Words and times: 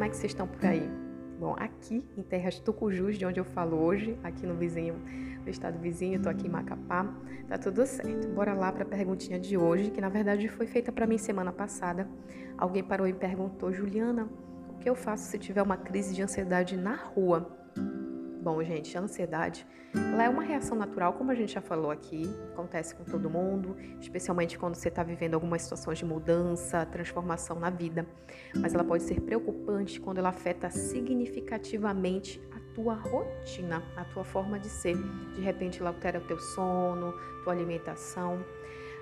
como 0.00 0.08
é 0.08 0.08
que 0.08 0.16
vocês 0.16 0.32
estão 0.32 0.46
por 0.46 0.64
aí? 0.64 0.90
Bom, 1.38 1.54
aqui 1.58 2.02
em 2.16 2.22
Terras 2.22 2.58
Tucujus, 2.58 3.18
de 3.18 3.26
onde 3.26 3.38
eu 3.38 3.44
falo 3.44 3.76
hoje, 3.76 4.18
aqui 4.24 4.46
no 4.46 4.54
vizinho, 4.54 4.94
no 5.44 5.50
estado 5.50 5.78
vizinho, 5.78 6.22
tô 6.22 6.30
aqui 6.30 6.46
em 6.46 6.50
Macapá, 6.50 7.14
tá 7.46 7.58
tudo 7.58 7.84
certo. 7.84 8.26
Bora 8.28 8.54
lá 8.54 8.72
para 8.72 8.84
a 8.84 8.86
perguntinha 8.86 9.38
de 9.38 9.58
hoje, 9.58 9.90
que 9.90 10.00
na 10.00 10.08
verdade 10.08 10.48
foi 10.48 10.66
feita 10.66 10.90
para 10.90 11.06
mim 11.06 11.18
semana 11.18 11.52
passada. 11.52 12.08
Alguém 12.56 12.82
parou 12.82 13.06
e 13.06 13.12
perguntou, 13.12 13.70
Juliana, 13.70 14.26
o 14.70 14.78
que 14.78 14.88
eu 14.88 14.94
faço 14.94 15.24
se 15.24 15.38
tiver 15.38 15.60
uma 15.60 15.76
crise 15.76 16.14
de 16.14 16.22
ansiedade 16.22 16.78
na 16.78 16.94
rua? 16.94 17.59
Bom, 18.42 18.62
gente, 18.62 18.96
a 18.96 19.02
ansiedade 19.02 19.66
ela 19.92 20.24
é 20.24 20.28
uma 20.28 20.42
reação 20.42 20.74
natural, 20.76 21.12
como 21.12 21.30
a 21.30 21.34
gente 21.34 21.52
já 21.52 21.60
falou 21.60 21.90
aqui, 21.90 22.22
acontece 22.52 22.94
com 22.94 23.04
todo 23.04 23.28
mundo, 23.28 23.76
especialmente 24.00 24.58
quando 24.58 24.76
você 24.76 24.88
está 24.88 25.02
vivendo 25.02 25.34
algumas 25.34 25.62
situações 25.62 25.98
de 25.98 26.06
mudança, 26.06 26.86
transformação 26.86 27.58
na 27.58 27.68
vida. 27.68 28.06
Mas 28.56 28.72
ela 28.72 28.84
pode 28.84 29.02
ser 29.02 29.20
preocupante 29.20 30.00
quando 30.00 30.18
ela 30.18 30.30
afeta 30.30 30.70
significativamente 30.70 32.40
a 32.56 32.74
tua 32.74 32.94
rotina, 32.94 33.82
a 33.94 34.04
tua 34.04 34.24
forma 34.24 34.58
de 34.58 34.68
ser. 34.68 34.96
De 35.34 35.40
repente, 35.40 35.80
ela 35.80 35.90
altera 35.90 36.18
o 36.18 36.22
teu 36.22 36.38
sono, 36.38 37.12
tua 37.44 37.52
alimentação. 37.52 38.42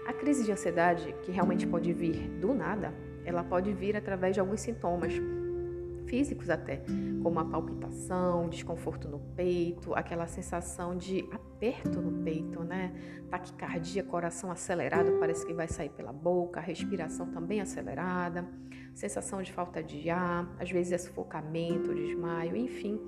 A 0.07 0.12
crise 0.12 0.43
de 0.43 0.51
ansiedade, 0.51 1.15
que 1.23 1.31
realmente 1.31 1.67
pode 1.67 1.93
vir 1.93 2.29
do 2.41 2.55
nada, 2.55 2.93
ela 3.25 3.45
pode 3.45 3.73
vir 3.73 3.95
através 3.95 4.34
de 4.34 4.41
alguns 4.41 4.61
sintomas 4.61 5.12
físicos 6.09 6.51
até, 6.51 6.83
como 7.23 7.39
a 7.39 7.45
palpitação, 7.45 8.48
desconforto 8.48 9.09
no 9.09 9.19
peito, 9.37 9.95
aquela 9.95 10.27
sensação 10.27 10.97
de 10.97 11.29
aperto 11.31 12.01
no 12.01 12.25
peito, 12.25 12.65
né? 12.65 12.93
Taquicardia, 13.31 14.03
coração 14.03 14.51
acelerado, 14.51 15.19
parece 15.21 15.47
que 15.47 15.53
vai 15.53 15.69
sair 15.69 15.91
pela 15.91 16.12
boca, 16.12 16.61
respiração 16.61 17.27
também 17.31 17.61
acelerada, 17.61 18.48
sensação 18.95 19.43
de 19.43 19.53
falta 19.53 19.83
de 19.83 20.09
ar, 20.11 20.51
às 20.59 20.70
vezes 20.70 20.92
é 20.92 20.98
sufocamento, 20.98 21.95
desmaio, 21.95 22.56
enfim, 22.56 22.98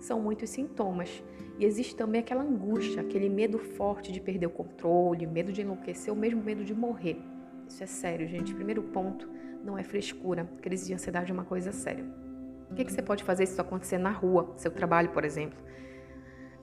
são 0.00 0.20
muitos 0.20 0.50
sintomas. 0.50 1.22
E 1.58 1.64
existe 1.64 1.94
também 1.94 2.20
aquela 2.20 2.42
angústia, 2.42 3.02
aquele 3.02 3.28
medo 3.28 3.58
forte 3.58 4.10
de 4.10 4.20
perder 4.20 4.46
o 4.46 4.50
controle, 4.50 5.26
medo 5.26 5.52
de 5.52 5.60
enlouquecer 5.60 6.12
ou 6.12 6.18
mesmo 6.18 6.42
medo 6.42 6.64
de 6.64 6.74
morrer. 6.74 7.20
Isso 7.68 7.84
é 7.84 7.86
sério, 7.86 8.26
gente. 8.26 8.54
Primeiro 8.54 8.82
ponto, 8.82 9.28
não 9.62 9.78
é 9.78 9.84
frescura. 9.84 10.50
Crise 10.60 10.86
de 10.86 10.94
ansiedade 10.94 11.30
é 11.30 11.34
uma 11.34 11.44
coisa 11.44 11.70
séria. 11.70 12.29
O 12.70 12.74
que, 12.74 12.84
que 12.84 12.92
você 12.92 13.02
pode 13.02 13.24
fazer 13.24 13.46
se 13.46 13.52
isso 13.52 13.60
acontecer 13.60 13.98
na 13.98 14.10
rua, 14.10 14.52
seu 14.56 14.70
trabalho, 14.70 15.10
por 15.10 15.24
exemplo? 15.24 15.58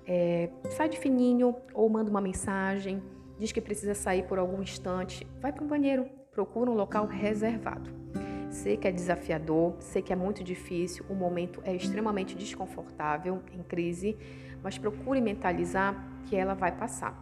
É, 0.06 0.50
sai 0.70 0.88
de 0.88 0.98
fininho 0.98 1.56
ou 1.74 1.90
manda 1.90 2.10
uma 2.10 2.22
mensagem, 2.22 3.04
diz 3.38 3.52
que 3.52 3.60
precisa 3.60 3.94
sair 3.94 4.24
por 4.24 4.40
algum 4.40 4.62
instante, 4.62 5.28
vai 5.42 5.52
para 5.52 5.64
o 5.64 5.68
banheiro, 5.68 6.06
procura 6.32 6.72
um 6.72 6.74
local 6.74 7.06
reservado. 7.06 7.90
Sei 8.50 8.78
que 8.78 8.88
é 8.88 8.92
desafiador, 8.92 9.76
sei 9.80 10.02
que 10.02 10.14
é 10.14 10.16
muito 10.16 10.44
difícil, 10.44 11.06
o 11.10 11.14
momento 11.14 11.62
é 11.66 11.76
extremamente 11.76 12.36
desconfortável 12.36 13.42
em 13.52 13.62
crise, 13.62 14.18
mas 14.64 14.78
procure 14.78 15.20
mentalizar 15.20 16.22
que 16.26 16.36
ela 16.36 16.54
vai 16.54 16.72
passar. 16.72 17.22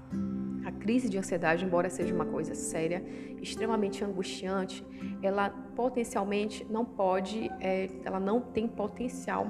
Crise 0.86 1.10
de 1.10 1.18
ansiedade, 1.18 1.66
embora 1.66 1.90
seja 1.90 2.14
uma 2.14 2.28
coisa 2.28 2.54
séria, 2.54 3.04
extremamente 3.42 4.04
angustiante, 4.04 4.86
ela 5.20 5.50
potencialmente 5.76 6.64
não 6.70 6.86
pode, 6.86 7.50
é, 7.60 7.90
ela 8.04 8.20
não 8.20 8.40
tem 8.40 8.68
potencial 8.68 9.50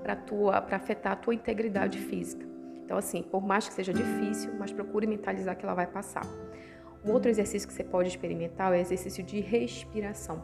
para 0.00 0.76
afetar 0.76 1.14
a 1.14 1.16
tua 1.16 1.34
integridade 1.34 1.98
física. 1.98 2.46
Então, 2.84 2.96
assim, 2.96 3.20
por 3.20 3.44
mais 3.44 3.66
que 3.66 3.74
seja 3.74 3.92
difícil, 3.92 4.52
mas 4.56 4.72
procure 4.72 5.08
mentalizar 5.08 5.56
que 5.56 5.64
ela 5.64 5.74
vai 5.74 5.88
passar. 5.88 6.24
Um 7.04 7.10
outro 7.10 7.28
exercício 7.28 7.66
que 7.66 7.74
você 7.74 7.82
pode 7.82 8.08
experimentar 8.08 8.72
é 8.72 8.76
o 8.76 8.80
exercício 8.80 9.24
de 9.24 9.40
respiração. 9.40 10.40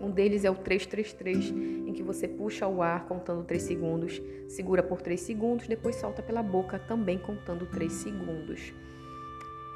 Um 0.00 0.12
deles 0.12 0.44
é 0.44 0.50
o 0.50 0.54
333, 0.54 1.50
em 1.88 1.92
que 1.92 2.04
você 2.04 2.28
puxa 2.28 2.68
o 2.68 2.82
ar 2.82 3.06
contando 3.06 3.42
3 3.42 3.60
segundos, 3.60 4.22
segura 4.46 4.80
por 4.80 5.02
3 5.02 5.20
segundos, 5.20 5.66
depois 5.66 5.96
solta 5.96 6.22
pela 6.22 6.40
boca 6.40 6.78
também 6.78 7.18
contando 7.18 7.66
3 7.66 7.92
segundos. 7.92 8.72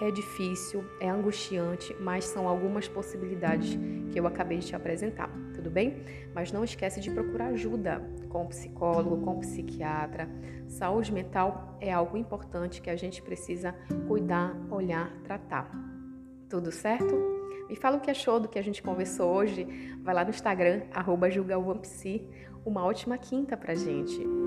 É 0.00 0.10
difícil, 0.10 0.82
é 0.98 1.10
angustiante, 1.10 1.94
mas 2.00 2.24
são 2.24 2.48
algumas 2.48 2.88
possibilidades 2.88 3.78
que 4.10 4.18
eu 4.18 4.26
acabei 4.26 4.56
de 4.56 4.68
te 4.68 4.74
apresentar, 4.74 5.30
tudo 5.54 5.70
bem? 5.70 6.02
Mas 6.34 6.50
não 6.50 6.64
esquece 6.64 7.00
de 7.00 7.10
procurar 7.10 7.48
ajuda 7.48 8.02
com 8.30 8.46
psicólogo, 8.46 9.22
com 9.22 9.38
psiquiatra. 9.40 10.26
Saúde 10.66 11.12
mental 11.12 11.76
é 11.82 11.92
algo 11.92 12.16
importante 12.16 12.80
que 12.80 12.88
a 12.88 12.96
gente 12.96 13.20
precisa 13.20 13.74
cuidar, 14.08 14.56
olhar, 14.70 15.12
tratar. 15.22 15.70
Tudo 16.48 16.72
certo? 16.72 17.14
Me 17.68 17.76
fala 17.76 17.98
o 17.98 18.00
que 18.00 18.10
achou 18.10 18.40
do 18.40 18.48
que 18.48 18.58
a 18.58 18.62
gente 18.62 18.82
conversou 18.82 19.30
hoje. 19.30 19.66
Vai 20.02 20.14
lá 20.14 20.24
no 20.24 20.30
Instagram, 20.30 20.82
arroba 20.92 21.28
Uma 22.64 22.84
ótima 22.84 23.18
quinta 23.18 23.54
pra 23.54 23.74
gente. 23.74 24.39